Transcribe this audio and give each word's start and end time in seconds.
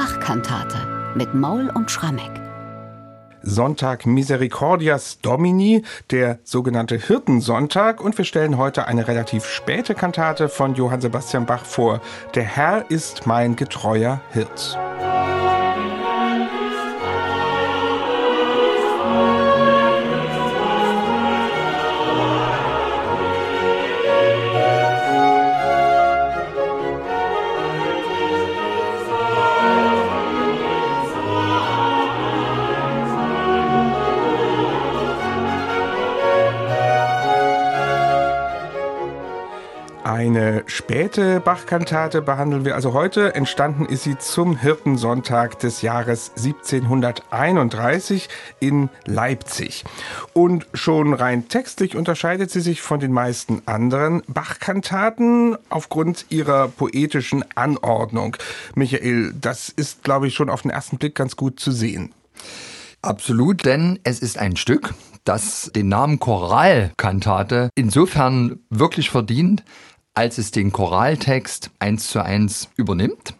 Bachkantate 0.00 0.78
mit 1.14 1.34
Maul 1.34 1.68
und 1.74 1.90
Schrammeck. 1.90 2.40
Sonntag 3.42 4.06
Misericordias 4.06 5.18
Domini, 5.20 5.84
der 6.10 6.38
sogenannte 6.42 6.96
Hirtensonntag. 6.96 8.00
Und 8.00 8.16
wir 8.16 8.24
stellen 8.24 8.56
heute 8.56 8.86
eine 8.86 9.08
relativ 9.08 9.44
späte 9.44 9.94
Kantate 9.94 10.48
von 10.48 10.74
Johann 10.74 11.02
Sebastian 11.02 11.44
Bach 11.44 11.66
vor. 11.66 12.00
Der 12.34 12.44
Herr 12.44 12.90
ist 12.90 13.26
mein 13.26 13.56
getreuer 13.56 14.22
Hirt. 14.32 14.78
Späte 40.70 41.40
Bachkantate 41.40 42.22
behandeln 42.22 42.64
wir 42.64 42.74
also 42.74 42.94
heute. 42.94 43.34
Entstanden 43.34 43.84
ist 43.84 44.04
sie 44.04 44.16
zum 44.16 44.56
Hirtensonntag 44.56 45.58
des 45.58 45.82
Jahres 45.82 46.32
1731 46.36 48.28
in 48.60 48.88
Leipzig. 49.04 49.84
Und 50.32 50.66
schon 50.72 51.12
rein 51.12 51.48
textlich 51.48 51.96
unterscheidet 51.96 52.50
sie 52.50 52.60
sich 52.60 52.80
von 52.80 53.00
den 53.00 53.12
meisten 53.12 53.62
anderen 53.66 54.22
Bachkantaten 54.28 55.58
aufgrund 55.68 56.26
ihrer 56.30 56.68
poetischen 56.68 57.44
Anordnung. 57.54 58.36
Michael, 58.74 59.34
das 59.38 59.68
ist, 59.68 60.04
glaube 60.04 60.28
ich, 60.28 60.34
schon 60.34 60.48
auf 60.48 60.62
den 60.62 60.70
ersten 60.70 60.98
Blick 60.98 61.14
ganz 61.14 61.36
gut 61.36 61.60
zu 61.60 61.72
sehen. 61.72 62.14
Absolut, 63.02 63.64
denn 63.64 63.98
es 64.04 64.20
ist 64.20 64.38
ein 64.38 64.56
Stück, 64.56 64.94
das 65.24 65.70
den 65.74 65.88
Namen 65.88 66.18
Choralkantate 66.18 67.70
insofern 67.74 68.60
wirklich 68.68 69.10
verdient, 69.10 69.64
als 70.14 70.38
es 70.38 70.50
den 70.50 70.72
Choraltext 70.72 71.70
eins 71.78 72.08
zu 72.08 72.22
eins 72.22 72.68
übernimmt. 72.76 73.34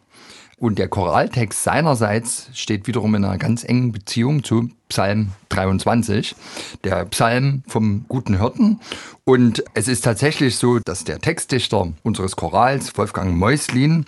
Und 0.61 0.79
der 0.79 0.89
Choraltext 0.89 1.65
seinerseits 1.65 2.51
steht 2.53 2.87
wiederum 2.87 3.15
in 3.15 3.25
einer 3.25 3.39
ganz 3.39 3.65
engen 3.65 3.93
Beziehung 3.93 4.45
zu 4.45 4.69
Psalm 4.91 5.31
23, 5.49 6.37
der 6.85 7.07
Psalm 7.07 7.63
vom 7.67 8.05
guten 8.09 8.39
Hirten. 8.39 8.79
Und 9.25 9.65
es 9.73 9.89
ist 9.89 10.03
tatsächlich 10.03 10.57
so, 10.57 10.79
dass 10.79 11.05
der 11.05 11.19
Textdichter 11.19 11.95
unseres 12.03 12.37
Chorals, 12.37 12.97
Wolfgang 12.99 13.35
Mäuslin, 13.35 14.05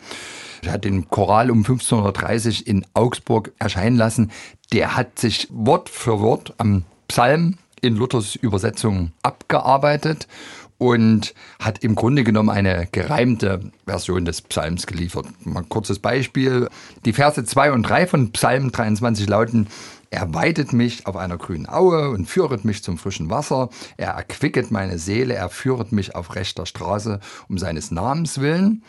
hat 0.67 0.85
den 0.85 1.09
Choral 1.09 1.51
um 1.51 1.59
1530 1.59 2.67
in 2.67 2.85
Augsburg 2.93 3.53
erscheinen 3.59 3.97
lassen. 3.97 4.31
Der 4.73 4.95
hat 4.95 5.19
sich 5.19 5.49
Wort 5.51 5.89
für 5.89 6.21
Wort 6.21 6.53
am 6.59 6.85
Psalm 7.09 7.57
in 7.81 7.97
Luthers 7.97 8.37
Übersetzung 8.37 9.13
abgearbeitet 9.23 10.29
und 10.83 11.33
hat 11.61 11.85
im 11.85 11.95
Grunde 11.95 12.25
genommen 12.25 12.51
eine 12.51 12.89
gereimte 12.91 13.61
Version 13.87 14.25
des 14.25 14.43
Psalms 14.43 14.89
geliefert. 14.89 15.27
Mal 15.45 15.61
ein 15.61 15.69
kurzes 15.69 16.01
Beispiel. 16.01 16.69
Die 17.05 17.13
Verse 17.13 17.45
2 17.45 17.71
und 17.71 17.85
3 17.85 18.09
von 18.09 18.33
Psalm 18.33 18.73
23 18.73 19.29
lauten, 19.29 19.69
er 20.11 20.35
weidet 20.35 20.73
mich 20.73 21.07
auf 21.07 21.17
einer 21.17 21.39
grünen 21.39 21.69
Aue 21.69 22.11
und 22.11 22.27
führet 22.27 22.65
mich 22.65 22.83
zum 22.83 22.99
frischen 22.99 23.31
Wasser. 23.31 23.71
Er 23.97 24.11
erquicket 24.11 24.73
meine 24.73 24.99
Seele, 24.99 25.35
er 25.35 25.49
führet 25.49 25.93
mich 25.93 26.17
auf 26.17 26.35
rechter 26.35 26.67
Straße 26.67 27.21
um 27.49 27.59
seines 27.59 27.93
Namens 27.93 28.41
willen. 28.41 28.83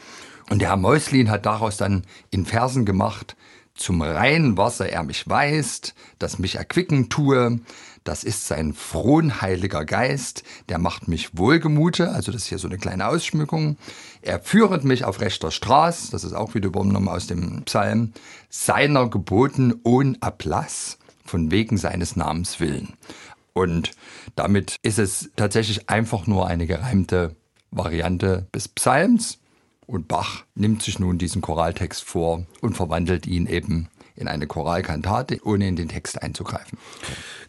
Und 0.49 0.64
der 0.64 0.69
Herr 0.69 0.77
Mäuslin 0.77 1.30
hat 1.30 1.45
daraus 1.45 1.77
dann 1.77 2.03
in 2.31 2.45
Versen 2.45 2.86
gemacht, 2.86 3.37
zum 3.76 4.02
reinen 4.02 4.58
Wasser 4.58 4.89
er 4.89 5.03
mich 5.03 5.27
weist, 5.27 5.95
das 6.20 6.39
mich 6.39 6.55
erquicken 6.55 7.09
tue. 7.09 7.59
Das 8.03 8.23
ist 8.23 8.47
sein 8.47 8.73
frohnheiliger 8.73 9.86
Geist, 9.86 10.43
der 10.67 10.77
macht 10.77 11.08
mich 11.08 11.37
wohlgemute, 11.37 12.11
also 12.11 12.31
das 12.31 12.43
ist 12.43 12.47
hier 12.47 12.59
so 12.59 12.67
eine 12.67 12.77
kleine 12.77 13.08
Ausschmückung. 13.08 13.77
Er 14.21 14.39
führet 14.39 14.83
mich 14.83 15.05
auf 15.05 15.21
rechter 15.21 15.52
Straße, 15.52 16.11
das 16.11 16.23
ist 16.23 16.33
auch 16.33 16.53
wieder 16.53 16.67
übernommen 16.67 17.08
aus 17.08 17.27
dem 17.27 17.64
Psalm, 17.64 18.11
seiner 18.49 19.09
Geboten 19.09 19.80
ohne 19.83 20.17
Ablass, 20.19 20.97
von 21.25 21.52
wegen 21.52 21.77
seines 21.77 22.15
Namens 22.15 22.59
willen. 22.59 22.93
Und 23.53 23.91
damit 24.35 24.77
ist 24.81 24.99
es 24.99 25.31
tatsächlich 25.35 25.89
einfach 25.89 26.27
nur 26.27 26.47
eine 26.47 26.67
gereimte 26.67 27.35
Variante 27.71 28.47
des 28.53 28.67
Psalms. 28.67 29.39
Und 29.85 30.08
Bach 30.08 30.45
nimmt 30.55 30.81
sich 30.81 30.99
nun 30.99 31.17
diesen 31.17 31.41
Choraltext 31.41 32.03
vor 32.03 32.45
und 32.61 32.75
verwandelt 32.75 33.27
ihn 33.27 33.47
eben 33.47 33.89
in 34.15 34.27
eine 34.27 34.47
Choralkantate, 34.47 35.39
ohne 35.43 35.67
in 35.67 35.75
den 35.75 35.89
Text 35.89 36.21
einzugreifen. 36.21 36.77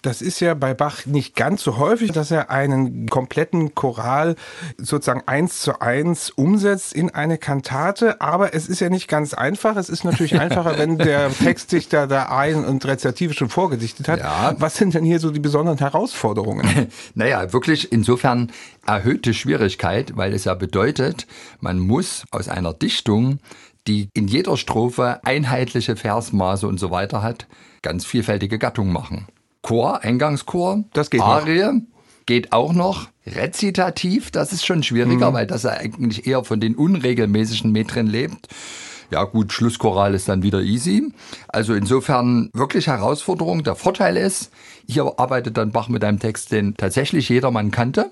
Das 0.04 0.20
ist 0.20 0.40
ja 0.40 0.52
bei 0.52 0.74
Bach 0.74 1.06
nicht 1.06 1.34
ganz 1.34 1.62
so 1.62 1.78
häufig, 1.78 2.12
dass 2.12 2.30
er 2.30 2.50
einen 2.50 3.08
kompletten 3.08 3.74
Choral 3.74 4.36
sozusagen 4.76 5.22
eins 5.24 5.62
zu 5.62 5.80
eins 5.80 6.28
umsetzt 6.28 6.92
in 6.92 7.08
eine 7.08 7.38
Kantate. 7.38 8.20
Aber 8.20 8.52
es 8.52 8.68
ist 8.68 8.80
ja 8.80 8.90
nicht 8.90 9.08
ganz 9.08 9.32
einfach. 9.32 9.76
Es 9.76 9.88
ist 9.88 10.04
natürlich 10.04 10.38
einfacher, 10.40 10.78
wenn 10.78 10.98
der 10.98 11.32
Textdichter 11.32 12.06
da 12.06 12.24
ein- 12.24 12.66
und 12.66 12.84
Rezitative 12.84 13.32
schon 13.32 13.48
vorgedichtet 13.48 14.08
hat. 14.08 14.20
Ja. 14.20 14.54
Was 14.58 14.76
sind 14.76 14.92
denn 14.92 15.04
hier 15.04 15.20
so 15.20 15.30
die 15.30 15.40
besonderen 15.40 15.78
Herausforderungen? 15.78 16.88
naja, 17.14 17.54
wirklich 17.54 17.90
insofern 17.90 18.52
erhöhte 18.86 19.32
Schwierigkeit, 19.32 20.18
weil 20.18 20.34
es 20.34 20.44
ja 20.44 20.52
bedeutet, 20.52 21.26
man 21.60 21.78
muss 21.78 22.24
aus 22.30 22.50
einer 22.50 22.74
Dichtung 22.74 23.38
die 23.86 24.08
in 24.14 24.28
jeder 24.28 24.56
Strophe 24.56 25.20
einheitliche 25.24 25.94
Versmaße 25.94 26.66
und 26.66 26.80
so 26.80 26.90
weiter 26.90 27.22
hat, 27.22 27.46
ganz 27.82 28.06
vielfältige 28.06 28.58
Gattungen 28.58 28.94
machen. 28.94 29.26
Chor, 29.64 30.02
Eingangschor, 30.02 30.84
das 30.92 31.08
geht 31.08 31.22
Arie, 31.22 31.62
noch. 31.62 31.80
geht 32.26 32.52
auch 32.52 32.74
noch. 32.74 33.08
Rezitativ, 33.26 34.30
das 34.30 34.52
ist 34.52 34.66
schon 34.66 34.82
schwieriger, 34.82 35.30
mhm. 35.30 35.34
weil 35.34 35.46
das 35.46 35.62
ja 35.62 35.70
eigentlich 35.70 36.26
eher 36.26 36.44
von 36.44 36.60
den 36.60 36.74
unregelmäßigen 36.74 37.72
Metren 37.72 38.06
lebt. 38.06 38.48
Ja 39.10 39.24
gut, 39.24 39.54
Schlusschoral 39.54 40.12
ist 40.12 40.28
dann 40.28 40.42
wieder 40.42 40.60
easy. 40.60 41.10
Also 41.48 41.72
insofern 41.72 42.50
wirklich 42.52 42.88
Herausforderung. 42.88 43.64
Der 43.64 43.74
Vorteil 43.74 44.18
ist, 44.18 44.50
hier 44.86 45.18
arbeitet 45.18 45.56
dann 45.56 45.72
Bach 45.72 45.88
mit 45.88 46.04
einem 46.04 46.18
Text, 46.18 46.52
den 46.52 46.74
tatsächlich 46.76 47.30
jedermann 47.30 47.70
kannte. 47.70 48.10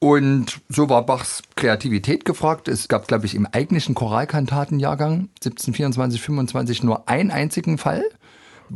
Und 0.00 0.60
so 0.68 0.90
war 0.90 1.06
Bachs 1.06 1.42
Kreativität 1.56 2.26
gefragt. 2.26 2.68
Es 2.68 2.88
gab, 2.88 3.08
glaube 3.08 3.24
ich, 3.24 3.34
im 3.34 3.46
eigentlichen 3.46 3.94
Choralkantatenjahrgang 3.94 5.30
1724, 5.36 6.20
25 6.20 6.82
nur 6.82 7.08
einen 7.08 7.30
einzigen 7.30 7.78
Fall, 7.78 8.04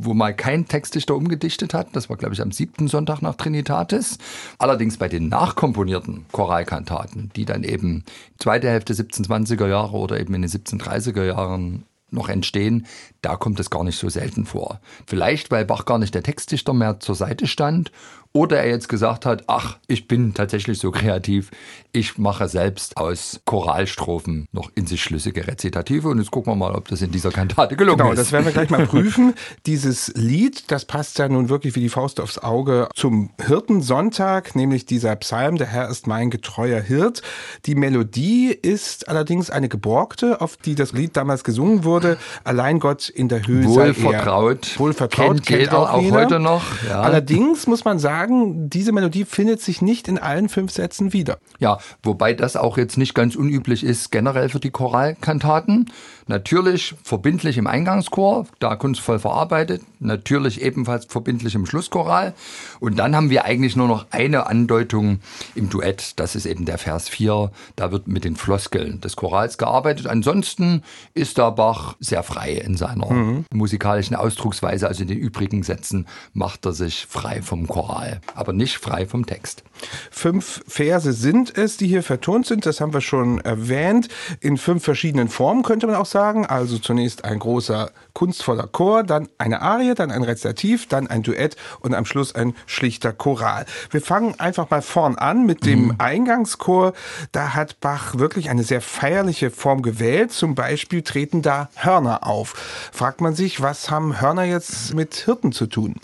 wo 0.01 0.15
mal 0.15 0.35
kein 0.35 0.67
Textdichter 0.67 1.15
umgedichtet 1.15 1.75
hat. 1.75 1.89
Das 1.95 2.09
war, 2.09 2.17
glaube 2.17 2.35
ich, 2.35 2.43
am 2.43 2.53
siebten 2.53 2.89
Sonntag 2.89 3.21
nach 3.21 3.35
Trinitatis. 3.35 4.19
Allerdings 4.59 4.97
bei 4.97 5.09
den 5.09 5.29
nachkomponierten 5.29 6.27
Choralkantaten, 6.33 7.31
die 7.37 7.45
dann 7.45 7.65
eben 7.65 8.05
zweite 8.39 8.69
Hälfte 8.69 8.95
1720er 8.95 9.69
Jahre 9.69 9.97
oder 9.97 10.21
eben 10.21 10.35
in 10.35 10.43
den 10.43 10.51
1730er 10.51 11.25
Jahren 11.25 11.85
noch 12.11 12.29
entstehen, 12.29 12.87
da 13.21 13.37
kommt 13.37 13.61
es 13.61 13.71
gar 13.71 13.85
nicht 13.85 13.99
so 13.99 14.09
selten 14.09 14.47
vor. 14.47 14.81
Vielleicht, 15.07 15.51
weil 15.51 15.65
Bach 15.67 15.85
gar 15.85 15.99
nicht 15.99 16.15
der 16.15 16.23
Textdichter 16.23 16.73
mehr 16.73 17.01
zur 17.01 17.15
Seite 17.15 17.47
stand 17.47 17.93
oder 18.39 18.59
er 18.59 18.69
jetzt 18.69 18.89
gesagt 18.89 19.27
hat, 19.27 19.43
ach, 19.49 19.79
ich 19.89 20.07
bin 20.07 20.33
tatsächlich 20.33 20.79
so 20.79 20.93
kreativ, 20.93 21.51
ich 21.91 22.19
mache 22.19 22.49
selbst 22.49 22.97
aus 22.97 23.41
Choralstrophen 23.47 24.47
noch 24.53 24.71
in 24.77 24.87
sich 24.87 25.03
schlüssige 25.03 25.49
Rezitative 25.49 26.09
und 26.09 26.19
jetzt 26.19 26.31
gucken 26.31 26.53
wir 26.53 26.57
mal, 26.57 26.77
ob 26.77 26.87
das 26.87 27.03
in 27.03 27.11
dieser 27.11 27.33
Kantate 27.33 27.75
gelungen 27.75 27.99
genau, 27.99 28.13
ist. 28.13 28.17
Genau, 28.17 28.23
das 28.23 28.33
werden 28.33 28.45
wir 28.45 28.53
gleich 28.53 28.71
mal 28.71 28.87
prüfen. 28.87 29.35
Dieses 29.67 30.13
Lied, 30.15 30.71
das 30.71 30.85
passt 30.85 31.19
ja 31.19 31.29
nun 31.29 31.49
wirklich 31.49 31.75
wie 31.75 31.81
die 31.81 31.89
Faust 31.89 32.21
aufs 32.21 32.39
Auge 32.39 32.89
zum 32.95 33.31
Hirtensonntag, 33.45 34.55
nämlich 34.55 34.87
dieser 34.87 35.17
Psalm, 35.17 35.57
der 35.57 35.67
Herr 35.67 35.89
ist 35.89 36.07
mein 36.07 36.31
getreuer 36.31 36.81
Hirt. 36.81 37.23
Die 37.67 37.75
Melodie 37.75 38.51
ist 38.51 39.09
allerdings 39.09 39.51
eine 39.51 39.69
geborgte, 39.69 40.41
auf 40.41 40.57
die 40.59 40.77
das 40.77 40.93
Lied 40.93 41.17
damals 41.17 41.43
gesungen 41.43 41.83
wurde. 41.83 42.19
Allein 42.45 42.79
Gott 42.79 43.09
in 43.09 43.29
der 43.29 43.45
Höhe 43.45 43.65
Wohl 43.65 43.95
vertraut. 43.95 44.79
Wohl 44.79 44.93
vertraut. 44.93 45.27
Kennt, 45.27 45.47
kennt 45.47 45.61
jeder, 45.63 45.79
auch, 45.79 45.95
auch 45.95 46.11
heute 46.13 46.39
noch. 46.39 46.63
Ja. 46.89 47.01
Allerdings 47.01 47.67
muss 47.67 47.85
man 47.85 47.99
sagen, 47.99 48.28
sagen, 48.29 48.71
diese 48.71 48.93
Melodie 48.93 49.25
findet 49.25 49.61
sich 49.61 49.83
nicht 49.83 50.09
in 50.09 50.19
allen 50.19 50.49
fünf 50.49 50.73
Sätzen 50.73 51.13
wieder. 51.13 51.39
Ja, 51.59 51.79
wobei 52.03 52.35
das 52.35 52.57
auch 52.57 52.77
jetzt 52.77 52.99
nicht 52.99 53.15
ganz 53.15 53.37
unüblich 53.37 53.85
ist, 53.85 54.11
generell 54.11 54.49
für 54.49 54.61
die 54.61 54.71
Choralkantaten. 54.71 55.91
Natürlich 56.27 56.95
verbindlich 57.03 57.57
im 57.57 57.67
Eingangschor, 57.67 58.47
da 58.59 58.77
kunstvoll 58.77 59.19
verarbeitet. 59.19 59.83
Natürlich 59.99 60.61
ebenfalls 60.61 61.07
verbindlich 61.07 61.55
im 61.55 61.65
Schlusschoral. 61.65 62.35
Und 62.81 62.97
dann 62.97 63.17
haben 63.17 63.31
wir 63.31 63.45
eigentlich 63.45 63.77
nur 63.77 63.89
noch 63.89 64.07
eine 64.11 64.47
Andeutung 64.47 65.21
im 65.55 65.71
Duett. 65.71 66.21
Das 66.21 66.37
ist 66.37 66.45
eben 66.45 66.67
der 66.67 66.79
Vers 66.79 67.09
4. 67.09 67.51
Da 67.77 67.93
wird 67.93 68.09
mit 68.09 68.25
den 68.25 68.37
Floskeln 68.37 69.01
des 69.01 69.17
Chorals 69.17 69.57
gearbeitet. 69.57 70.07
Ansonsten 70.07 70.83
ist 71.15 71.39
da 71.39 71.51
Bach 71.51 71.97
sehr 71.99 72.23
frei 72.23 72.53
in 72.53 72.77
seiner 72.77 73.11
mhm. 73.11 73.45
musikalischen 73.53 74.15
Ausdrucksweise. 74.15 74.87
Also 74.87 75.03
in 75.03 75.09
den 75.09 75.19
übrigen 75.19 75.63
Sätzen 75.63 76.07
macht 76.35 76.67
er 76.67 76.73
sich 76.73 77.07
frei 77.07 77.41
vom 77.41 77.67
Choral. 77.67 78.08
Choral, 78.09 78.21
aber 78.35 78.53
nicht 78.53 78.79
frei 78.79 79.07
vom 79.07 79.27
Text. 79.27 79.63
Fünf 80.11 80.63
Verse 80.67 81.13
sind 81.13 81.57
es, 81.57 81.77
die 81.77 81.87
hier 81.87 82.03
vertont 82.03 82.47
sind, 82.47 82.67
das 82.67 82.81
haben 82.81 82.93
wir 82.93 83.01
schon 83.01 83.41
erwähnt, 83.41 84.09
in 84.41 84.57
fünf 84.57 84.85
verschiedenen 84.85 85.29
Formen 85.29 85.63
könnte 85.63 85.87
man 85.87 85.97
auch 85.97 86.07
sagen. 86.07 86.47
Also 86.47 86.79
zunächst 86.79 87.25
ein 87.25 87.39
großer 87.39 87.91
kunstvoller 88.19 88.67
Chor, 88.67 89.05
dann 89.05 89.29
eine 89.39 89.63
Arie, 89.63 89.95
dann 89.95 90.11
ein 90.11 90.25
Rezitativ, 90.25 90.89
dann 90.89 91.07
ein 91.07 91.23
Duett 91.23 91.57
und 91.81 91.95
am 91.95 92.05
Schluss 92.05 92.35
ein 92.35 92.55
schlichter 92.67 93.13
Choral. 93.13 93.65
Wir 93.91 94.01
fangen 94.01 94.35
einfach 94.41 94.71
mal 94.71 94.83
vorn 94.83 95.15
an 95.15 95.47
mit 95.47 95.65
dem 95.65 95.85
mhm. 95.85 95.95
Eingangschor. 95.99 96.95
Da 97.31 97.55
hat 97.55 97.79
Bach 97.81 98.19
wirklich 98.19 98.51
eine 98.51 98.65
sehr 98.65 98.81
feierliche 98.81 99.53
Form 99.53 99.83
gewählt. 99.83 100.33
Zum 100.33 100.57
Beispiel 100.57 101.03
treten 101.03 101.43
da 101.43 101.69
Hörner 101.77 102.27
auf. 102.27 102.55
Fragt 102.93 103.21
man 103.21 103.37
sich, 103.37 103.63
was 103.63 103.89
haben 103.89 104.21
Hörner 104.21 104.43
jetzt 104.43 104.95
mit 104.95 105.15
Hirten 105.15 105.53
zu 105.53 105.67
tun? 105.67 105.95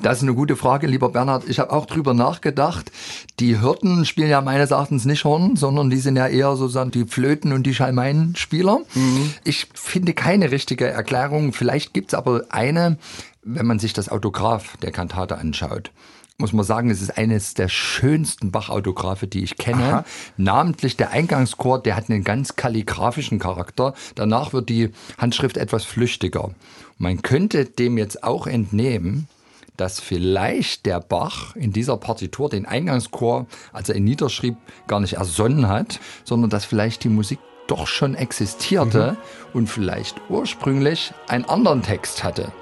Das 0.00 0.18
ist 0.18 0.22
eine 0.22 0.34
gute 0.34 0.54
Frage, 0.54 0.86
lieber 0.86 1.08
Bernhard. 1.08 1.44
Ich 1.54 1.60
habe 1.60 1.72
auch 1.72 1.86
drüber 1.86 2.14
nachgedacht. 2.14 2.90
Die 3.38 3.60
Hirten 3.60 4.04
spielen 4.04 4.28
ja 4.28 4.40
meines 4.40 4.72
Erachtens 4.72 5.04
nicht 5.04 5.22
Horn, 5.22 5.54
sondern 5.54 5.88
die 5.88 5.98
sind 5.98 6.16
ja 6.16 6.26
eher 6.26 6.56
sozusagen 6.56 6.90
die 6.90 7.04
Flöten- 7.04 7.52
und 7.52 7.62
die 7.62 7.74
Schalmeinspieler. 7.74 8.80
Mhm. 8.92 9.34
Ich 9.44 9.68
finde 9.72 10.14
keine 10.14 10.50
richtige 10.50 10.88
Erklärung. 10.88 11.52
Vielleicht 11.52 11.94
gibt 11.94 12.08
es 12.08 12.14
aber 12.14 12.42
eine, 12.48 12.98
wenn 13.44 13.66
man 13.66 13.78
sich 13.78 13.92
das 13.92 14.08
Autograph 14.08 14.76
der 14.78 14.90
Kantate 14.90 15.38
anschaut 15.38 15.92
muss 16.36 16.52
man 16.52 16.64
sagen, 16.64 16.90
es 16.90 17.00
ist 17.00 17.16
eines 17.16 17.54
der 17.54 17.68
schönsten 17.68 18.50
Bach-Autographe, 18.50 19.28
die 19.28 19.44
ich 19.44 19.56
kenne. 19.56 19.84
Aha. 19.84 20.04
Namentlich 20.36 20.96
der 20.96 21.12
Eingangschor, 21.12 21.80
der 21.80 21.94
hat 21.94 22.10
einen 22.10 22.24
ganz 22.24 22.56
kalligraphischen 22.56 23.38
Charakter. 23.38 23.94
Danach 24.16 24.52
wird 24.52 24.68
die 24.68 24.90
Handschrift 25.16 25.56
etwas 25.56 25.84
flüchtiger. 25.84 26.50
Man 26.98 27.22
könnte 27.22 27.66
dem 27.66 27.98
jetzt 27.98 28.24
auch 28.24 28.48
entnehmen, 28.48 29.28
dass 29.76 30.00
vielleicht 30.00 30.86
der 30.86 31.00
Bach 31.00 31.56
in 31.56 31.72
dieser 31.72 31.96
Partitur 31.96 32.48
den 32.48 32.66
Eingangschor, 32.66 33.46
als 33.72 33.88
er 33.88 33.96
ihn 33.96 34.04
niederschrieb, 34.04 34.56
gar 34.86 35.00
nicht 35.00 35.14
ersonnen 35.14 35.68
hat, 35.68 36.00
sondern 36.24 36.50
dass 36.50 36.64
vielleicht 36.64 37.04
die 37.04 37.08
Musik 37.08 37.38
doch 37.66 37.86
schon 37.86 38.14
existierte 38.14 39.12
mhm. 39.12 39.16
und 39.54 39.66
vielleicht 39.68 40.20
ursprünglich 40.28 41.12
einen 41.28 41.46
anderen 41.46 41.82
Text 41.82 42.22
hatte. 42.22 42.52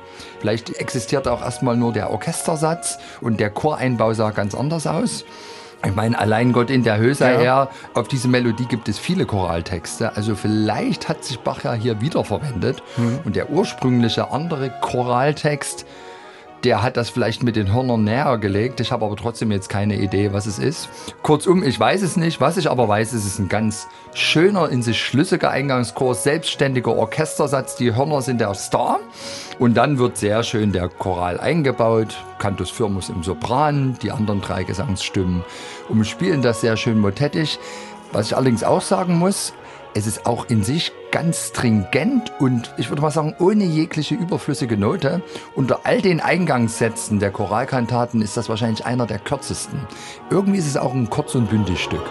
Vielleicht 0.41 0.71
existierte 0.77 1.33
auch 1.33 1.43
erstmal 1.43 1.77
nur 1.77 1.93
der 1.93 2.11
Orchestersatz 2.11 2.99
und 3.21 3.41
der 3.41 3.51
Choreinbau 3.51 4.15
sah 4.15 4.31
ganz 4.31 4.55
anders 4.55 4.87
aus. 4.87 5.25
Ich 5.85 5.95
meine, 5.97 6.17
allein 6.17 6.53
Gott 6.53 6.71
in 6.71 6.85
der 6.85 6.99
Höhe 6.99 7.15
sei 7.15 7.33
ja. 7.33 7.41
er, 7.41 7.71
auf 7.95 8.07
diese 8.07 8.29
Melodie 8.29 8.67
gibt 8.67 8.89
es 8.89 9.01
viele 9.01 9.27
Choraltexte. 9.27 10.15
Also 10.17 10.37
vielleicht 10.37 11.09
hat 11.09 11.25
sich 11.25 11.41
Bach 11.41 11.65
ja 11.65 11.75
hier 11.75 12.01
wiederverwendet 12.01 12.83
mhm. 12.97 13.21
und 13.25 13.35
der 13.35 13.51
ursprüngliche 13.51 14.31
andere 14.31 14.73
Choraltext 14.81 15.85
der 16.65 16.83
hat 16.83 16.97
das 16.97 17.11
vielleicht 17.11 17.43
mit 17.43 17.57
den 17.57 17.73
Hörnern 17.73 18.05
näher 18.05 18.39
gelegt. 18.39 18.81
Ich 18.81 18.93
habe 18.93 19.05
aber 19.05 19.17
trotzdem 19.17 19.51
jetzt 19.51 19.69
keine 19.69 19.97
Idee, 19.97 20.33
was 20.33 20.47
es 20.47 20.59
ist. 20.59 20.89
Kurzum, 21.23 21.63
ich 21.63 21.79
weiß 21.79 22.03
es 22.03 22.17
nicht. 22.17 22.41
Was 22.41 22.57
ich 22.57 22.71
aber 22.71 22.89
weiß, 22.89 23.13
es 23.13 23.25
ist 23.25 23.39
ein 23.39 23.49
ganz 23.49 23.89
schöner, 24.15 24.69
in 24.69 24.83
sich 24.83 25.01
schlüssiger 25.01 25.51
Eingangskurs, 25.51 26.23
selbstständiger 26.23 26.95
Orchestersatz. 26.95 27.77
Die 27.77 27.95
Hörner 27.95 28.23
sind 28.23 28.41
der 28.41 28.55
Star. 28.55 29.01
Und 29.59 29.75
dann 29.75 29.99
wird 29.99 30.17
sehr 30.17 30.43
schön 30.43 30.73
der 30.73 30.89
Choral 30.89 31.41
eingebaut. 31.41 32.17
Cantus 32.39 32.71
Firmus 32.71 33.09
im 33.09 33.23
Sopran, 33.23 33.97
die 34.03 34.11
anderen 34.11 34.41
drei 34.41 34.65
Gesangsstimmen 34.65 35.45
umspielen 35.89 36.43
das 36.43 36.61
sehr 36.61 36.77
schön 36.77 36.99
motettisch. 36.99 37.59
Was 38.13 38.27
ich 38.27 38.37
allerdings 38.37 38.65
auch 38.65 38.83
sagen 38.83 39.19
muss, 39.19 39.55
es 39.95 40.07
ist 40.07 40.27
auch 40.27 40.47
in 40.49 40.65
sich 40.65 40.93
ganz 41.11 41.49
stringent 41.49 42.33
und 42.41 42.73
ich 42.79 42.89
würde 42.89 43.03
mal 43.03 43.11
sagen, 43.11 43.35
ohne 43.39 43.65
jegliche 43.65 44.15
überflüssige 44.15 44.77
Note. 44.77 45.23
Unter 45.55 45.81
all 45.85 46.01
den 46.01 46.21
Eingangssätzen 46.21 47.19
der 47.19 47.31
Choralkantaten 47.31 48.23
ist 48.23 48.37
das 48.37 48.49
wahrscheinlich 48.49 48.87
einer 48.87 49.07
der 49.07 49.19
kürzesten. 49.19 49.81
Irgendwie 50.31 50.59
ist 50.59 50.67
es 50.67 50.77
auch 50.77 50.95
ein 50.95 51.11
kurz- 51.11 51.35
und 51.35 51.51
bündig 51.51 51.83
Stück. 51.83 52.05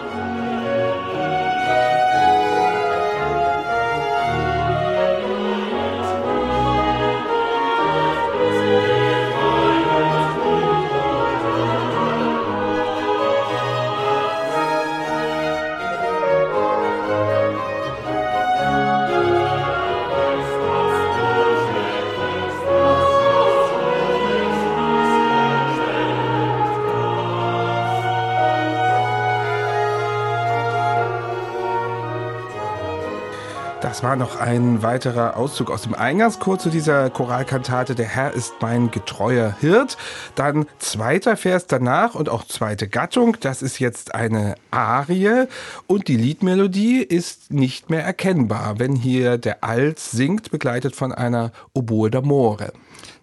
Das 33.92 34.02
war 34.02 34.16
noch 34.16 34.40
ein 34.40 34.82
weiterer 34.82 35.36
Auszug 35.36 35.70
aus 35.70 35.82
dem 35.82 35.92
Eingangschor 35.94 36.58
zu 36.58 36.70
dieser 36.70 37.10
Choralkantate. 37.10 37.94
Der 37.94 38.06
Herr 38.06 38.32
ist 38.32 38.54
mein 38.62 38.90
getreuer 38.90 39.54
Hirt. 39.60 39.98
Dann 40.34 40.64
zweiter 40.78 41.36
Vers 41.36 41.66
danach 41.66 42.14
und 42.14 42.30
auch 42.30 42.46
zweite 42.46 42.88
Gattung. 42.88 43.36
Das 43.40 43.60
ist 43.60 43.80
jetzt 43.80 44.14
eine 44.14 44.54
Arie 44.70 45.44
und 45.88 46.08
die 46.08 46.16
Liedmelodie 46.16 47.02
ist 47.02 47.52
nicht 47.52 47.90
mehr 47.90 48.02
erkennbar, 48.02 48.78
wenn 48.78 48.96
hier 48.96 49.36
der 49.36 49.62
Alt 49.62 49.98
singt, 49.98 50.50
begleitet 50.50 50.96
von 50.96 51.12
einer 51.12 51.52
Oboe 51.74 52.08
d'Amore. 52.08 52.72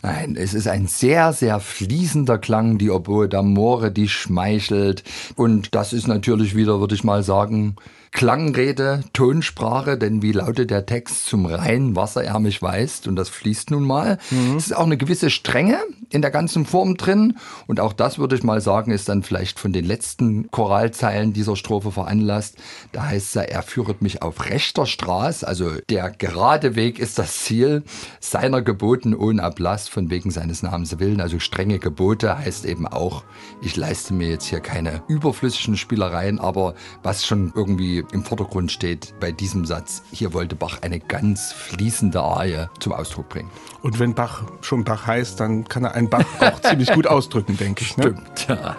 Nein, 0.03 0.37
es 0.39 0.53
ist 0.53 0.67
ein 0.67 0.85
sehr, 0.85 1.33
sehr 1.33 1.59
fließender 1.59 2.37
Klang, 2.37 2.77
die 2.77 2.91
Oboe 2.91 3.25
d'Amore, 3.25 3.89
die 3.89 4.07
schmeichelt. 4.07 5.03
Und 5.35 5.73
das 5.73 5.93
ist 5.93 6.07
natürlich 6.07 6.55
wieder, 6.55 6.79
würde 6.79 6.93
ich 6.93 7.03
mal 7.03 7.23
sagen, 7.23 7.75
Klangrede, 8.11 9.03
Tonsprache, 9.13 9.97
denn 9.97 10.21
wie 10.21 10.31
lautet 10.31 10.71
der 10.71 10.85
Text 10.85 11.27
zum 11.27 11.45
reinen 11.45 11.95
Wasser 11.95 12.23
er 12.23 12.39
mich 12.39 12.61
weist 12.61 13.07
und 13.07 13.15
das 13.15 13.29
fließt 13.29 13.71
nun 13.71 13.83
mal. 13.83 14.17
Mhm. 14.31 14.57
Es 14.57 14.67
ist 14.67 14.75
auch 14.75 14.85
eine 14.85 14.97
gewisse 14.97 15.29
Strenge 15.29 15.77
in 16.09 16.21
der 16.21 16.31
ganzen 16.31 16.65
Form 16.65 16.97
drin 16.97 17.37
und 17.67 17.79
auch 17.79 17.93
das 17.93 18.17
würde 18.17 18.35
ich 18.35 18.43
mal 18.43 18.61
sagen, 18.61 18.91
ist 18.91 19.09
dann 19.09 19.21
vielleicht 19.21 19.59
von 19.59 19.73
den 19.73 19.85
letzten 19.85 20.49
Choralzeilen 20.49 21.33
dieser 21.33 21.55
Strophe 21.55 21.91
veranlasst. 21.91 22.57
Da 22.91 23.05
heißt 23.07 23.35
es, 23.35 23.43
er 23.43 23.61
führet 23.61 24.01
mich 24.01 24.21
auf 24.21 24.49
rechter 24.49 24.85
Straße, 24.85 25.47
also 25.47 25.71
der 25.89 26.09
gerade 26.09 26.75
Weg 26.75 26.99
ist 26.99 27.19
das 27.19 27.43
Ziel 27.43 27.83
seiner 28.19 28.61
Geboten 28.61 29.13
ohne 29.13 29.43
Ablass 29.43 29.87
von 29.87 30.09
wegen 30.09 30.31
seines 30.31 30.63
Namens 30.63 30.97
willen, 30.99 31.21
also 31.21 31.39
strenge 31.39 31.77
Gebote 31.79 32.37
heißt 32.37 32.65
eben 32.65 32.87
auch, 32.87 33.23
ich 33.61 33.75
leiste 33.75 34.13
mir 34.13 34.29
jetzt 34.29 34.45
hier 34.45 34.61
keine 34.61 35.03
überflüssigen 35.07 35.77
Spielereien, 35.77 36.39
aber 36.39 36.73
was 37.03 37.25
schon 37.25 37.53
irgendwie 37.55 37.98
im 38.11 38.23
Vordergrund 38.23 38.71
steht 38.71 39.13
bei 39.19 39.31
diesem 39.31 39.65
Satz. 39.65 40.03
Hier 40.11 40.33
wollte 40.33 40.55
Bach 40.55 40.81
eine 40.81 40.99
ganz 40.99 41.51
fließende 41.51 42.21
Arie 42.21 42.67
zum 42.79 42.93
Ausdruck 42.93 43.29
bringen. 43.29 43.49
Und 43.81 43.99
wenn 43.99 44.13
Bach 44.13 44.43
schon 44.61 44.83
Bach 44.83 45.07
heißt, 45.07 45.39
dann 45.39 45.65
kann 45.65 45.83
er 45.83 45.93
einen 45.93 46.09
Bach 46.09 46.25
auch 46.39 46.61
ziemlich 46.61 46.91
gut 46.91 47.07
ausdrücken, 47.07 47.57
denke 47.57 47.83
ich. 47.83 47.97
Ne? 47.97 48.03
Stimmt, 48.03 48.47
ja. 48.47 48.75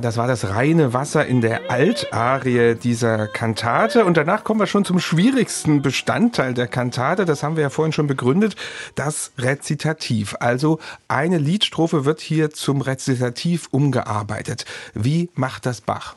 Das 0.00 0.16
war 0.16 0.26
das 0.26 0.50
reine 0.50 0.92
Wasser 0.92 1.26
in 1.26 1.40
der 1.40 1.70
Altarie 1.70 2.74
dieser 2.74 3.26
Kantate. 3.26 4.04
Und 4.04 4.16
danach 4.16 4.44
kommen 4.44 4.60
wir 4.60 4.66
schon 4.66 4.84
zum 4.84 5.00
schwierigsten 5.00 5.82
Bestandteil 5.82 6.54
der 6.54 6.68
Kantate. 6.68 7.24
Das 7.24 7.42
haben 7.42 7.56
wir 7.56 7.62
ja 7.62 7.70
vorhin 7.70 7.92
schon 7.92 8.06
begründet. 8.06 8.56
Das 8.94 9.32
Rezitativ. 9.38 10.36
Also 10.40 10.78
eine 11.08 11.38
Liedstrophe 11.38 12.04
wird 12.04 12.20
hier 12.20 12.50
zum 12.50 12.80
Rezitativ 12.80 13.68
umgearbeitet. 13.70 14.64
Wie 14.94 15.30
macht 15.34 15.66
das 15.66 15.80
Bach? 15.80 16.16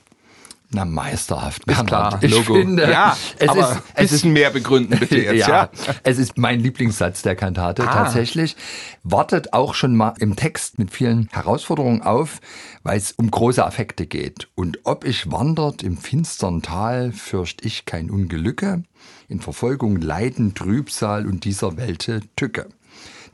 Na, 0.73 0.85
meisterhaft. 0.85 1.65
Ist 1.65 1.85
klar, 1.85 2.17
ich 2.21 2.31
Logo. 2.31 2.53
Finde, 2.53 2.89
ja, 2.89 3.17
es 3.37 3.49
aber 3.49 3.59
ist, 3.59 3.81
es 3.93 4.11
bisschen 4.11 4.29
ist, 4.29 4.33
mehr 4.33 4.49
begründen 4.51 4.97
bitte 4.97 5.17
jetzt. 5.21 5.47
ja, 5.47 5.47
ja, 5.47 5.69
es 6.03 6.17
ist 6.17 6.37
mein 6.37 6.61
Lieblingssatz 6.61 7.23
der 7.23 7.35
Kantate 7.35 7.83
ah. 7.83 7.93
tatsächlich. 7.93 8.55
Wartet 9.03 9.51
auch 9.51 9.73
schon 9.73 9.97
mal 9.97 10.13
im 10.19 10.37
Text 10.37 10.79
mit 10.79 10.91
vielen 10.91 11.27
Herausforderungen 11.33 12.01
auf, 12.03 12.39
weil 12.83 12.97
es 12.97 13.11
um 13.11 13.29
große 13.29 13.65
Affekte 13.65 14.05
geht. 14.05 14.47
Und 14.55 14.79
ob 14.85 15.03
ich 15.03 15.29
wandert 15.29 15.83
im 15.83 15.97
finstern 15.97 16.61
Tal, 16.61 17.11
fürcht 17.11 17.65
ich 17.65 17.85
kein 17.85 18.09
Ungelücke, 18.09 18.83
in 19.27 19.41
Verfolgung 19.41 19.97
Leiden, 19.97 20.55
Trübsal 20.55 21.27
und 21.27 21.43
dieser 21.43 21.75
Welte 21.75 22.21
Tücke. 22.37 22.69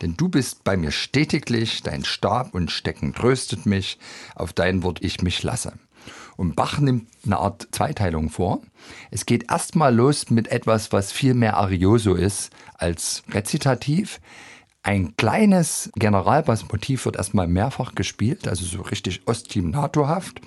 Denn 0.01 0.15
du 0.17 0.29
bist 0.29 0.63
bei 0.63 0.75
mir 0.75 0.91
stetiglich, 0.91 1.83
dein 1.83 2.03
Stab 2.03 2.55
und 2.55 2.71
Stecken 2.71 3.13
tröstet 3.13 3.67
mich, 3.67 3.99
auf 4.35 4.53
dein 4.53 4.81
Wort 4.81 5.03
ich 5.03 5.21
mich 5.21 5.43
lasse. 5.43 5.73
Und 6.37 6.55
Bach 6.55 6.79
nimmt 6.79 7.07
eine 7.25 7.39
Art 7.39 7.67
Zweiteilung 7.71 8.29
vor. 8.29 8.61
Es 9.11 9.25
geht 9.25 9.51
erstmal 9.51 9.93
los 9.93 10.29
mit 10.29 10.47
etwas, 10.47 10.93
was 10.93 11.11
viel 11.11 11.33
mehr 11.33 11.57
Arioso 11.57 12.13
ist 12.13 12.51
als 12.75 13.23
Rezitativ. 13.31 14.21
Ein 14.83 15.17
kleines 15.17 15.91
Generalbassmotiv 15.95 17.05
wird 17.05 17.17
erstmal 17.17 17.47
mehrfach 17.47 17.95
gespielt, 17.95 18.47
also 18.47 18.65
so 18.65 18.83
richtig 18.83 19.23
ostinatorhaft. 19.25 20.39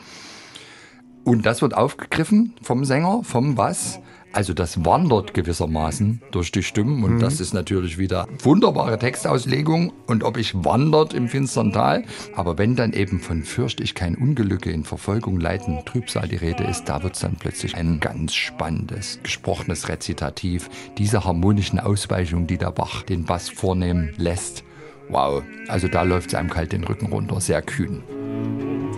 Und 1.24 1.44
das 1.44 1.60
wird 1.60 1.74
aufgegriffen 1.74 2.54
vom 2.62 2.84
Sänger, 2.84 3.22
vom 3.24 3.56
Bass. 3.56 3.98
Also 4.32 4.54
das 4.54 4.84
wandert 4.84 5.34
gewissermaßen 5.34 6.22
durch 6.30 6.52
die 6.52 6.62
Stimmen 6.62 7.02
und 7.02 7.14
mhm. 7.14 7.18
das 7.20 7.40
ist 7.40 7.52
natürlich 7.52 7.98
wieder 7.98 8.28
wunderbare 8.42 8.96
Textauslegung 8.96 9.92
und 10.06 10.22
ob 10.22 10.36
ich 10.36 10.54
wandert 10.54 11.14
im 11.14 11.28
finstern 11.28 11.72
Tal, 11.72 12.04
aber 12.36 12.56
wenn 12.56 12.76
dann 12.76 12.92
eben 12.92 13.18
von 13.18 13.42
fürcht 13.42 13.80
ich 13.80 13.96
kein 13.96 14.14
Ungelücke 14.14 14.70
in 14.70 14.84
Verfolgung 14.84 15.40
leiten 15.40 15.84
Trübsal 15.84 16.28
die 16.28 16.36
Rede 16.36 16.62
ist, 16.62 16.84
da 16.84 17.02
wird 17.02 17.14
es 17.14 17.20
dann 17.20 17.36
plötzlich 17.36 17.74
ein 17.74 17.98
ganz 17.98 18.34
spannendes, 18.34 19.18
gesprochenes 19.24 19.88
Rezitativ, 19.88 20.70
diese 20.96 21.24
harmonischen 21.24 21.80
Ausweichungen, 21.80 22.46
die 22.46 22.58
der 22.58 22.70
Bach 22.70 23.02
den 23.02 23.24
Bass 23.24 23.48
vornehmen 23.48 24.12
lässt. 24.16 24.62
Wow, 25.08 25.42
also 25.66 25.88
da 25.88 26.02
läuft 26.04 26.28
es 26.28 26.34
einem 26.36 26.50
kalt 26.50 26.70
den 26.70 26.84
Rücken 26.84 27.06
runter, 27.06 27.40
sehr 27.40 27.62
kühn. 27.62 28.04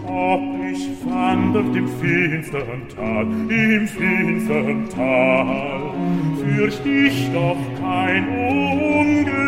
Ob 0.06 0.61
ich 0.72 0.88
wandert 1.04 1.76
im 1.76 1.88
finstern 2.00 2.88
Tal, 2.94 3.26
im 3.48 3.86
finstern 3.86 4.88
Tal, 4.88 5.92
fürcht 6.40 6.86
ich 6.86 7.30
doch 7.32 7.58
kein 7.80 8.28
Ungelück. 8.28 9.42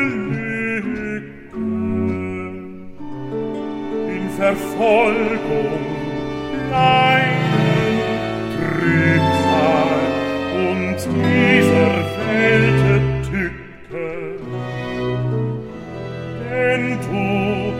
In 4.17 4.29
Verfolgung, 4.37 5.87
Leiden, 6.71 7.95
Trübsal 8.57 10.03
und 10.69 10.99
dieser 11.25 11.95
Welt 12.27 12.81
Tücke. 13.31 14.09
Denn 16.51 16.85
du 17.01 17.25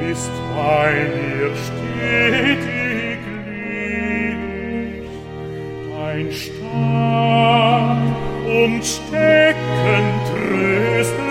bist 0.01 0.35
bei 0.57 0.91
mir 1.15 1.51
stetig, 1.67 2.84
und 8.47 8.85
stecken 8.85 10.05
trösten 10.29 11.24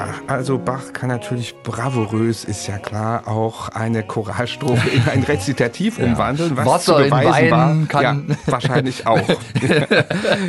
Ja, 0.00 0.14
also 0.28 0.56
Bach 0.56 0.94
kann 0.94 1.10
natürlich 1.10 1.54
bravourös, 1.62 2.44
ist 2.44 2.66
ja 2.66 2.78
klar, 2.78 3.28
auch 3.28 3.68
eine 3.68 4.02
Choralstrophe 4.02 4.88
in 4.88 5.02
ein 5.06 5.22
Rezitativ 5.24 5.98
ja. 5.98 6.06
umwandeln, 6.06 6.56
was 6.56 6.64
Wasser 6.64 6.96
zu 6.96 7.02
beweisen 7.04 7.50
war. 7.50 7.76
Kann. 7.86 8.28
Ja, 8.30 8.36
wahrscheinlich 8.46 9.06
auch. 9.06 9.28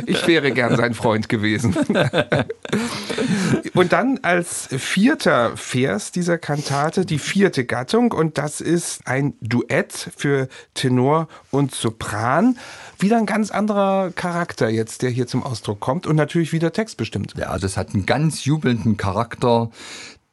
ich 0.06 0.26
wäre 0.26 0.52
gern 0.52 0.76
sein 0.76 0.94
Freund 0.94 1.28
gewesen. 1.28 1.76
Und 3.74 3.92
dann 3.92 4.20
als 4.22 4.68
vierter 4.70 5.54
Vers 5.56 6.12
dieser 6.12 6.38
Kantate 6.38 7.04
die 7.04 7.18
vierte 7.18 7.66
Gattung 7.66 8.12
und 8.12 8.38
das 8.38 8.62
ist 8.62 9.06
ein 9.06 9.34
Duett 9.42 10.10
für 10.16 10.48
Tenor 10.72 11.28
und 11.50 11.74
Sopran. 11.74 12.56
Wieder 12.98 13.18
ein 13.18 13.26
ganz 13.26 13.50
anderer 13.50 14.12
Charakter 14.14 14.68
jetzt, 14.70 15.02
der 15.02 15.10
hier 15.10 15.26
zum 15.26 15.42
Ausdruck 15.42 15.80
kommt 15.80 16.06
und 16.06 16.16
natürlich 16.16 16.52
wieder 16.52 16.72
textbestimmt. 16.72 17.34
Ja, 17.36 17.58
das 17.58 17.76
hat 17.76 17.94
einen 17.94 18.06
ganz 18.06 18.44
jubelnden 18.44 18.96
Charakter. 18.96 19.41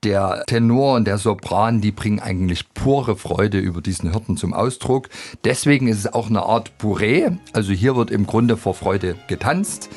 Der 0.04 0.46
Tenor 0.48 0.96
und 0.96 1.06
der 1.06 1.18
Sopran, 1.18 1.82
die 1.82 1.92
bringen 1.92 2.22
eigentlich 2.22 2.74
pure 2.74 3.18
Freude 3.18 3.60
über 3.60 3.82
diesen 3.82 4.12
Hirten 4.12 4.38
zum 4.38 4.54
Ausdruck. 4.54 5.10
Deswegen 5.44 5.88
ist 5.88 6.00
es 6.00 6.14
auch 6.14 6.30
eine 6.30 6.44
Art 6.44 6.72
Bourrée. 6.80 7.38
Also 7.52 7.74
hier 7.74 7.98
wird 7.98 8.10
im 8.10 8.26
Grunde 8.26 8.56
vor 8.56 8.76
Freude 8.76 9.16
getanzt. 9.28 9.90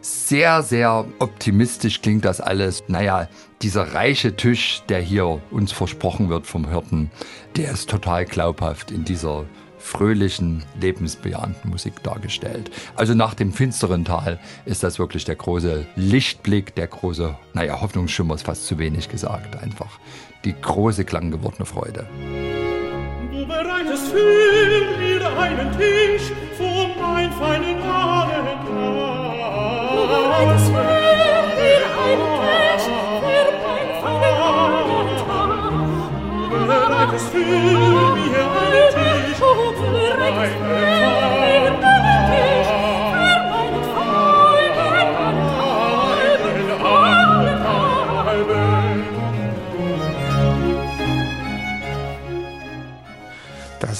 Sehr, 0.00 0.62
sehr 0.62 1.06
optimistisch 1.18 2.02
klingt 2.02 2.24
das 2.24 2.40
alles. 2.40 2.84
Naja, 2.88 3.28
dieser 3.62 3.94
reiche 3.94 4.36
Tisch, 4.36 4.82
der 4.88 5.00
hier 5.00 5.40
uns 5.50 5.72
versprochen 5.72 6.28
wird 6.28 6.46
vom 6.46 6.68
Hirten, 6.68 7.10
der 7.56 7.70
ist 7.70 7.88
total 7.88 8.26
glaubhaft 8.26 8.90
in 8.90 9.04
dieser 9.04 9.46
fröhlichen, 9.84 10.64
lebensbejahenden 10.80 11.70
Musik 11.70 12.02
dargestellt. 12.02 12.70
Also 12.96 13.12
nach 13.14 13.34
dem 13.34 13.52
finsteren 13.52 14.04
Tal 14.06 14.40
ist 14.64 14.82
das 14.82 14.98
wirklich 14.98 15.26
der 15.26 15.36
große 15.36 15.86
Lichtblick, 15.94 16.74
der 16.74 16.86
große, 16.86 17.36
naja, 17.52 17.80
Hoffnungsschimmer 17.82 18.34
ist 18.34 18.46
fast 18.46 18.66
zu 18.66 18.78
wenig 18.78 19.10
gesagt, 19.10 19.62
einfach 19.62 19.98
die 20.44 20.54
große 20.58 21.04
klanggewordene 21.04 21.66
Freude. 21.66 22.06
Du 23.30 23.46
bereitest 23.46 24.08
für 24.08 24.16
mir 24.98 25.38
einen 25.38 25.70
Tisch 25.76 26.32
vor 26.56 26.88
mein 26.98 27.30
feinen 27.32 27.82
Abendmahl. 27.82 29.34
bereitest 30.08 30.66
für 30.66 30.72
mir 30.72 31.84
einen 32.04 32.32
Tisch 32.40 32.86
für 32.88 33.52
mein 33.62 33.88
feinen 34.02 34.36
Abendmahl. 34.40 35.52
Du 36.48 36.56
bereitest 36.66 37.28
für 37.28 37.38
mir 37.38 38.44
einen 38.62 38.88
Tisch 38.94 39.13
für 40.32 41.03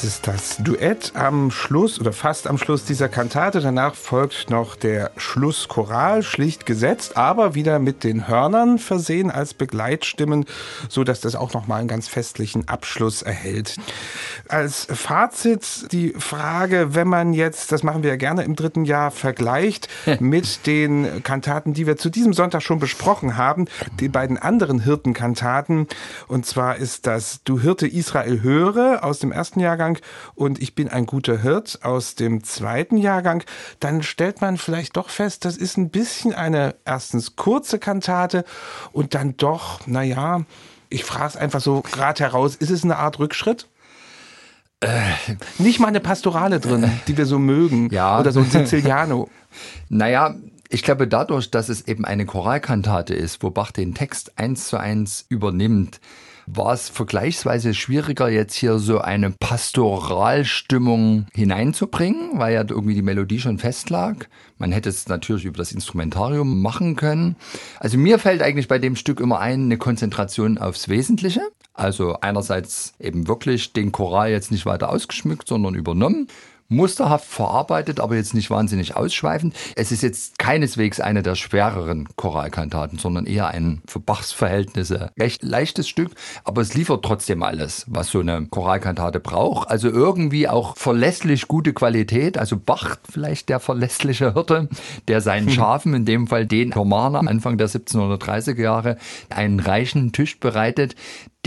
Das 0.04 0.16
ist 0.16 0.26
das 0.26 0.56
Duett 0.58 1.12
am 1.14 1.50
Schluss 1.50 1.98
oder 1.98 2.12
fast 2.12 2.46
am 2.46 2.58
Schluss 2.58 2.84
dieser 2.84 3.08
Kantate. 3.08 3.62
Danach 3.62 3.94
folgt 3.94 4.50
noch 4.50 4.76
der 4.76 5.10
Schlusschoral, 5.16 6.22
schlicht 6.22 6.66
gesetzt, 6.66 7.16
aber 7.16 7.54
wieder 7.54 7.78
mit 7.78 8.04
den 8.04 8.28
Hörnern 8.28 8.78
versehen 8.78 9.30
als 9.30 9.54
Begleitstimmen, 9.54 10.44
so 10.90 11.04
dass 11.04 11.22
das 11.22 11.34
auch 11.34 11.54
noch 11.54 11.68
mal 11.68 11.78
einen 11.78 11.88
ganz 11.88 12.06
festlichen 12.06 12.68
Abschluss 12.68 13.22
erhält. 13.22 13.76
Als 14.46 14.86
Fazit 14.90 15.90
die 15.90 16.10
Frage, 16.18 16.94
wenn 16.94 17.08
man 17.08 17.32
jetzt, 17.32 17.72
das 17.72 17.82
machen 17.82 18.02
wir 18.02 18.10
ja 18.10 18.16
gerne 18.16 18.42
im 18.42 18.56
dritten 18.56 18.84
Jahr, 18.84 19.10
vergleicht 19.10 19.88
mit 20.20 20.66
den 20.66 21.22
Kantaten, 21.22 21.72
die 21.72 21.86
wir 21.86 21.96
zu 21.96 22.10
diesem 22.10 22.34
Sonntag 22.34 22.62
schon 22.62 22.78
besprochen 22.78 23.38
haben, 23.38 23.68
die 24.00 24.10
beiden 24.10 24.36
anderen 24.36 24.80
Hirtenkantaten. 24.80 25.86
Und 26.28 26.44
zwar 26.44 26.76
ist 26.76 27.06
das 27.06 27.40
Du 27.44 27.58
Hirte 27.58 27.86
Israel 27.86 28.42
höre 28.42 29.02
aus 29.02 29.18
dem 29.18 29.32
ersten 29.32 29.60
Jahrgang 29.60 29.93
Jahrgang 29.94 29.98
und 30.34 30.60
ich 30.60 30.74
bin 30.74 30.88
ein 30.88 31.06
guter 31.06 31.40
Hirt 31.40 31.80
aus 31.82 32.14
dem 32.14 32.44
zweiten 32.44 32.96
Jahrgang, 32.96 33.44
dann 33.80 34.02
stellt 34.02 34.40
man 34.40 34.56
vielleicht 34.56 34.96
doch 34.96 35.08
fest, 35.08 35.44
das 35.44 35.56
ist 35.56 35.76
ein 35.76 35.90
bisschen 35.90 36.34
eine 36.34 36.74
erstens 36.84 37.36
kurze 37.36 37.78
Kantate 37.78 38.44
und 38.92 39.14
dann 39.14 39.36
doch, 39.36 39.86
naja, 39.86 40.44
ich 40.88 41.04
frage 41.04 41.28
es 41.28 41.36
einfach 41.36 41.60
so 41.60 41.82
gerade 41.82 42.20
heraus, 42.20 42.56
ist 42.56 42.70
es 42.70 42.84
eine 42.84 42.96
Art 42.96 43.18
Rückschritt? 43.18 43.68
Nicht 45.58 45.80
mal 45.80 45.88
eine 45.88 46.00
Pastorale 46.00 46.60
drin, 46.60 46.90
die 47.08 47.16
wir 47.16 47.24
so 47.24 47.38
mögen. 47.38 47.88
Ja. 47.94 48.20
Oder 48.20 48.32
so 48.32 48.40
ein 48.40 48.50
Siziliano. 48.50 49.30
naja, 49.88 50.34
ich 50.68 50.82
glaube, 50.82 51.08
dadurch, 51.08 51.50
dass 51.50 51.70
es 51.70 51.86
eben 51.88 52.04
eine 52.04 52.26
Choralkantate 52.26 53.14
ist, 53.14 53.42
wo 53.42 53.50
Bach 53.50 53.70
den 53.70 53.94
Text 53.94 54.38
eins 54.38 54.66
zu 54.66 54.76
eins 54.76 55.24
übernimmt, 55.28 56.00
war 56.46 56.72
es 56.72 56.88
vergleichsweise 56.88 57.74
schwieriger, 57.74 58.28
jetzt 58.28 58.54
hier 58.54 58.78
so 58.78 59.00
eine 59.00 59.30
Pastoralstimmung 59.30 61.26
hineinzubringen, 61.32 62.38
weil 62.38 62.54
ja 62.54 62.64
irgendwie 62.68 62.94
die 62.94 63.02
Melodie 63.02 63.40
schon 63.40 63.58
festlag. 63.58 64.28
Man 64.58 64.72
hätte 64.72 64.88
es 64.88 65.08
natürlich 65.08 65.44
über 65.44 65.58
das 65.58 65.72
Instrumentarium 65.72 66.60
machen 66.62 66.96
können. 66.96 67.36
Also 67.80 67.98
mir 67.98 68.18
fällt 68.18 68.42
eigentlich 68.42 68.68
bei 68.68 68.78
dem 68.78 68.96
Stück 68.96 69.20
immer 69.20 69.40
ein, 69.40 69.64
eine 69.64 69.78
Konzentration 69.78 70.58
aufs 70.58 70.88
Wesentliche. 70.88 71.40
Also 71.72 72.20
einerseits 72.20 72.94
eben 73.00 73.26
wirklich 73.26 73.72
den 73.72 73.90
Choral 73.90 74.30
jetzt 74.30 74.52
nicht 74.52 74.64
weiter 74.64 74.90
ausgeschmückt, 74.90 75.48
sondern 75.48 75.74
übernommen 75.74 76.28
musterhaft 76.68 77.26
verarbeitet, 77.26 78.00
aber 78.00 78.16
jetzt 78.16 78.34
nicht 78.34 78.50
wahnsinnig 78.50 78.96
ausschweifend. 78.96 79.54
Es 79.76 79.92
ist 79.92 80.02
jetzt 80.02 80.38
keineswegs 80.38 81.00
eine 81.00 81.22
der 81.22 81.34
schwereren 81.34 82.08
Choralkantaten, 82.16 82.98
sondern 82.98 83.26
eher 83.26 83.48
ein 83.48 83.82
für 83.86 84.00
Bachs 84.00 84.32
Verhältnisse 84.32 85.10
recht 85.18 85.42
leichtes 85.42 85.88
Stück, 85.88 86.12
aber 86.44 86.62
es 86.62 86.74
liefert 86.74 87.04
trotzdem 87.04 87.42
alles, 87.42 87.84
was 87.88 88.08
so 88.08 88.20
eine 88.20 88.46
Choralkantate 88.46 89.20
braucht. 89.20 89.70
Also 89.70 89.88
irgendwie 89.88 90.48
auch 90.48 90.76
verlässlich 90.76 91.48
gute 91.48 91.72
Qualität, 91.72 92.38
also 92.38 92.56
Bach 92.56 92.96
vielleicht 93.10 93.48
der 93.48 93.60
verlässliche 93.60 94.34
Hirte, 94.34 94.68
der 95.08 95.20
seinen 95.20 95.50
Schafen, 95.54 95.94
in 95.94 96.04
dem 96.04 96.26
Fall 96.26 96.46
den 96.46 96.70
Thomaner 96.70 97.20
Anfang 97.28 97.58
der 97.58 97.68
1730er 97.68 98.60
Jahre, 98.60 98.96
einen 99.28 99.60
reichen 99.60 100.12
Tisch 100.12 100.38
bereitet, 100.38 100.94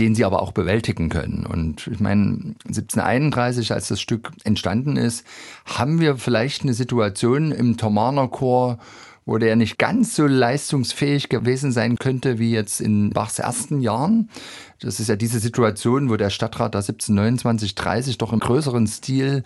den 0.00 0.14
sie 0.14 0.24
aber 0.24 0.42
auch 0.42 0.52
bewältigen 0.52 1.08
können. 1.08 1.46
Und 1.46 1.88
ich 1.88 2.00
meine, 2.00 2.54
1731, 2.66 3.72
als 3.72 3.88
das 3.88 4.00
Stück 4.00 4.30
entstanden 4.44 4.96
ist, 4.96 5.24
haben 5.64 6.00
wir 6.00 6.16
vielleicht 6.16 6.62
eine 6.62 6.74
Situation 6.74 7.52
im 7.52 7.76
Thomaner 7.76 8.28
Chor, 8.28 8.78
wo 9.26 9.36
der 9.36 9.56
nicht 9.56 9.78
ganz 9.78 10.16
so 10.16 10.26
leistungsfähig 10.26 11.28
gewesen 11.28 11.70
sein 11.70 11.98
könnte 11.98 12.38
wie 12.38 12.50
jetzt 12.50 12.80
in 12.80 13.10
Bachs 13.10 13.38
ersten 13.38 13.82
Jahren. 13.82 14.30
Das 14.80 15.00
ist 15.00 15.08
ja 15.08 15.16
diese 15.16 15.40
Situation, 15.40 16.08
wo 16.08 16.16
der 16.16 16.30
Stadtrat 16.30 16.74
da 16.74 16.78
1729, 16.78 17.74
30 17.74 18.16
doch 18.18 18.32
im 18.32 18.38
größeren 18.38 18.86
Stil 18.86 19.42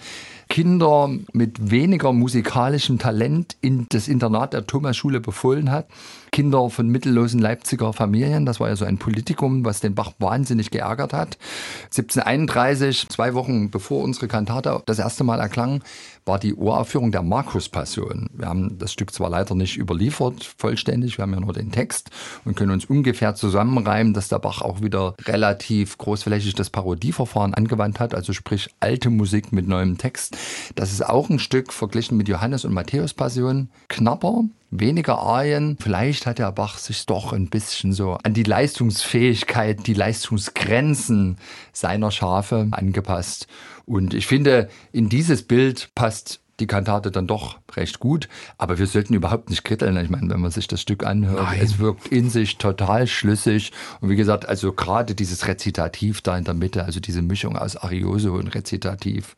Kinder 0.50 1.08
mit 1.32 1.70
weniger 1.70 2.12
musikalischem 2.12 2.98
Talent 2.98 3.56
in 3.62 3.86
das 3.88 4.08
Internat 4.08 4.52
der 4.52 4.66
Thomasschule 4.66 5.20
befohlen 5.20 5.70
hat. 5.70 5.86
Kinder 6.30 6.68
von 6.68 6.88
mittellosen 6.88 7.40
Leipziger 7.40 7.94
Familien. 7.94 8.44
Das 8.44 8.60
war 8.60 8.68
ja 8.68 8.76
so 8.76 8.84
ein 8.84 8.98
Politikum, 8.98 9.64
was 9.64 9.80
den 9.80 9.94
Bach 9.94 10.12
wahnsinnig 10.18 10.70
geärgert 10.70 11.14
hat. 11.14 11.38
1731, 11.84 13.08
zwei 13.08 13.32
Wochen 13.32 13.70
bevor 13.70 14.02
unsere 14.04 14.28
Kantate 14.28 14.82
das 14.84 14.98
erste 14.98 15.24
Mal 15.24 15.40
erklang, 15.40 15.82
war 16.24 16.38
die 16.38 16.54
Uraufführung 16.54 17.12
der 17.12 17.22
Markus-Passion. 17.22 18.30
Wir 18.34 18.46
haben 18.46 18.78
das 18.78 18.92
Stück 18.92 19.12
zwar 19.12 19.28
leider 19.28 19.54
nicht 19.54 19.76
überliefert, 19.76 20.54
vollständig, 20.56 21.18
wir 21.18 21.22
haben 21.22 21.34
ja 21.34 21.40
nur 21.40 21.52
den 21.52 21.72
Text 21.72 22.10
und 22.44 22.56
können 22.56 22.70
uns 22.70 22.84
ungefähr 22.84 23.34
zusammenreimen, 23.34 24.14
dass 24.14 24.28
der 24.28 24.38
Bach 24.38 24.62
auch 24.62 24.82
wieder 24.82 25.14
relativ 25.26 25.98
großflächig 25.98 26.54
das 26.54 26.70
Parodieverfahren 26.70 27.54
angewandt 27.54 28.00
hat, 28.00 28.14
also 28.14 28.32
sprich 28.32 28.68
alte 28.80 29.10
Musik 29.10 29.52
mit 29.52 29.66
neuem 29.66 29.98
Text. 29.98 30.36
Das 30.74 30.92
ist 30.92 31.04
auch 31.04 31.30
ein 31.30 31.38
Stück 31.38 31.72
verglichen 31.72 32.16
mit 32.16 32.28
Johannes 32.28 32.64
und 32.64 32.72
Matthäus 32.72 33.14
Passion 33.14 33.68
knapper, 33.88 34.44
weniger 34.70 35.18
Arien. 35.18 35.76
Vielleicht 35.80 36.26
hat 36.26 36.38
der 36.38 36.52
Bach 36.52 36.78
sich 36.78 37.06
doch 37.06 37.32
ein 37.32 37.48
bisschen 37.48 37.92
so 37.92 38.18
an 38.22 38.34
die 38.34 38.42
Leistungsfähigkeit, 38.42 39.86
die 39.86 39.94
Leistungsgrenzen 39.94 41.38
seiner 41.72 42.10
Schafe 42.10 42.68
angepasst. 42.70 43.46
Und 43.86 44.14
ich 44.14 44.26
finde, 44.26 44.68
in 44.92 45.08
dieses 45.08 45.42
Bild 45.42 45.90
passt 45.94 46.41
die 46.60 46.66
Kantate 46.66 47.10
dann 47.10 47.26
doch 47.26 47.58
recht 47.74 47.98
gut. 47.98 48.28
Aber 48.58 48.78
wir 48.78 48.86
sollten 48.86 49.14
überhaupt 49.14 49.50
nicht 49.50 49.64
kritteln. 49.64 49.96
Ich 49.96 50.10
meine, 50.10 50.28
wenn 50.30 50.40
man 50.40 50.50
sich 50.50 50.68
das 50.68 50.80
Stück 50.80 51.04
anhört, 51.04 51.42
Nein. 51.42 51.60
es 51.62 51.78
wirkt 51.78 52.08
in 52.08 52.30
sich 52.30 52.58
total 52.58 53.06
schlüssig. 53.06 53.72
Und 54.00 54.10
wie 54.10 54.16
gesagt, 54.16 54.48
also 54.48 54.72
gerade 54.72 55.14
dieses 55.14 55.48
Rezitativ 55.48 56.20
da 56.20 56.36
in 56.36 56.44
der 56.44 56.54
Mitte, 56.54 56.84
also 56.84 57.00
diese 57.00 57.22
Mischung 57.22 57.56
aus 57.56 57.76
Arioso 57.76 58.34
und 58.34 58.54
Rezitativ 58.54 59.36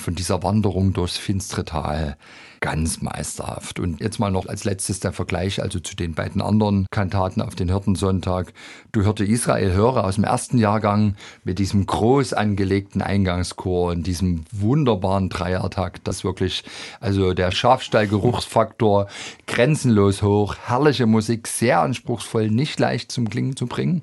von 0.00 0.14
dieser 0.14 0.42
Wanderung 0.42 0.92
durchs 0.92 1.18
finstere 1.18 1.64
Tal, 1.64 2.16
ganz 2.60 3.00
meisterhaft. 3.00 3.80
Und 3.80 4.00
jetzt 4.00 4.18
mal 4.18 4.30
noch 4.30 4.46
als 4.46 4.64
letztes 4.64 5.00
der 5.00 5.12
Vergleich, 5.12 5.62
also 5.62 5.80
zu 5.80 5.96
den 5.96 6.14
beiden 6.14 6.42
anderen 6.42 6.86
Kantaten 6.90 7.40
auf 7.40 7.54
den 7.54 7.70
Hirtensonntag. 7.70 8.52
Du 8.92 9.02
hörte 9.02 9.24
Israel 9.24 9.72
höre 9.72 10.04
aus 10.04 10.16
dem 10.16 10.24
ersten 10.24 10.58
Jahrgang 10.58 11.16
mit 11.42 11.58
diesem 11.58 11.86
groß 11.86 12.34
angelegten 12.34 13.02
Eingangschor 13.02 13.92
und 13.92 14.06
diesem 14.06 14.44
wunderbaren 14.52 15.30
Dreiertakt, 15.30 16.06
das 16.06 16.22
wirklich, 16.22 16.64
also 17.00 17.32
der 17.32 17.50
Schafstallgeruchsfaktor 17.50 19.08
grenzenlos 19.46 20.22
hoch, 20.22 20.56
herrliche 20.66 21.06
Musik, 21.06 21.48
sehr 21.48 21.80
anspruchsvoll, 21.80 22.50
nicht 22.50 22.78
leicht 22.78 23.10
zum 23.10 23.30
Klingen 23.30 23.56
zu 23.56 23.66
bringen. 23.66 24.02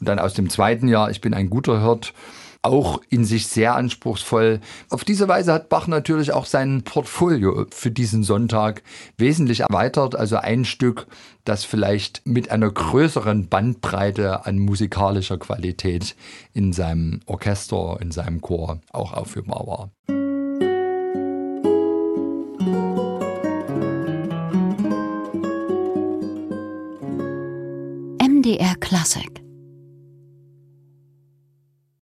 Und 0.00 0.08
dann 0.08 0.18
aus 0.18 0.34
dem 0.34 0.50
zweiten 0.50 0.88
Jahr, 0.88 1.10
ich 1.10 1.20
bin 1.20 1.32
ein 1.32 1.48
guter 1.48 1.82
Hirt, 1.82 2.12
auch 2.64 3.00
in 3.10 3.24
sich 3.24 3.46
sehr 3.46 3.74
anspruchsvoll. 3.74 4.60
Auf 4.88 5.04
diese 5.04 5.28
Weise 5.28 5.52
hat 5.52 5.68
Bach 5.68 5.86
natürlich 5.86 6.32
auch 6.32 6.46
sein 6.46 6.82
Portfolio 6.82 7.66
für 7.70 7.90
diesen 7.90 8.24
Sonntag 8.24 8.82
wesentlich 9.18 9.60
erweitert. 9.60 10.16
Also 10.16 10.36
ein 10.36 10.64
Stück, 10.64 11.06
das 11.44 11.64
vielleicht 11.64 12.22
mit 12.24 12.50
einer 12.50 12.70
größeren 12.70 13.48
Bandbreite 13.48 14.46
an 14.46 14.58
musikalischer 14.58 15.38
Qualität 15.38 16.16
in 16.54 16.72
seinem 16.72 17.20
Orchester, 17.26 17.98
in 18.00 18.10
seinem 18.10 18.40
Chor 18.40 18.80
auch 18.92 19.12
aufführbar 19.12 19.66
war. 19.66 19.90
MDR 28.20 28.74
Classic 28.80 29.43